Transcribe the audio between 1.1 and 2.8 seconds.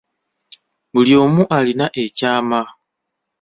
omu alina ekyama.